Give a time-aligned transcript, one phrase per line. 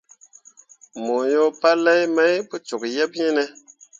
[1.03, 3.43] Mo yo palai mai pu cok yeb iŋ ne.